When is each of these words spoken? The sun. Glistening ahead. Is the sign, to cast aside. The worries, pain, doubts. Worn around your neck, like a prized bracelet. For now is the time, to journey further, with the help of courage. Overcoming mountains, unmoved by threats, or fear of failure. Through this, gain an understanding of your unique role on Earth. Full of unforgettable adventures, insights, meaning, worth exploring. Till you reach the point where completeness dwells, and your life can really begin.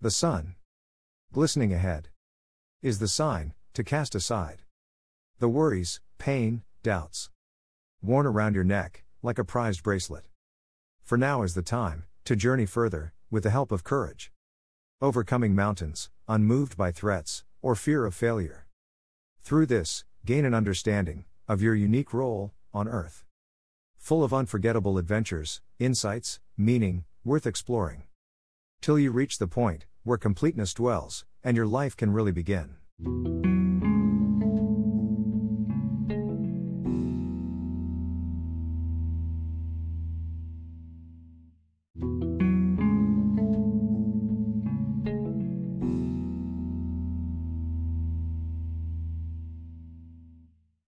The 0.00 0.12
sun. 0.12 0.54
Glistening 1.32 1.72
ahead. 1.72 2.10
Is 2.82 3.00
the 3.00 3.08
sign, 3.08 3.54
to 3.74 3.82
cast 3.82 4.14
aside. 4.14 4.62
The 5.40 5.48
worries, 5.48 6.00
pain, 6.18 6.62
doubts. 6.84 7.30
Worn 8.00 8.24
around 8.24 8.54
your 8.54 8.62
neck, 8.62 9.02
like 9.24 9.40
a 9.40 9.44
prized 9.44 9.82
bracelet. 9.82 10.28
For 11.02 11.18
now 11.18 11.42
is 11.42 11.54
the 11.54 11.62
time, 11.62 12.04
to 12.26 12.36
journey 12.36 12.64
further, 12.64 13.12
with 13.28 13.42
the 13.42 13.50
help 13.50 13.72
of 13.72 13.82
courage. 13.82 14.30
Overcoming 15.02 15.56
mountains, 15.56 16.10
unmoved 16.28 16.76
by 16.76 16.92
threats, 16.92 17.42
or 17.60 17.74
fear 17.74 18.06
of 18.06 18.14
failure. 18.14 18.68
Through 19.42 19.66
this, 19.66 20.04
gain 20.24 20.44
an 20.44 20.54
understanding 20.54 21.24
of 21.48 21.60
your 21.60 21.74
unique 21.74 22.14
role 22.14 22.52
on 22.72 22.86
Earth. 22.86 23.24
Full 23.96 24.22
of 24.22 24.32
unforgettable 24.32 24.96
adventures, 24.96 25.60
insights, 25.80 26.38
meaning, 26.56 27.02
worth 27.24 27.48
exploring. 27.48 28.04
Till 28.80 28.96
you 28.96 29.10
reach 29.10 29.38
the 29.38 29.48
point 29.48 29.86
where 30.04 30.18
completeness 30.18 30.74
dwells, 30.74 31.24
and 31.42 31.56
your 31.56 31.66
life 31.66 31.96
can 31.96 32.12
really 32.12 32.32
begin. 32.32 33.47